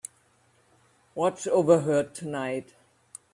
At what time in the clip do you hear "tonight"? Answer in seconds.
2.03-2.73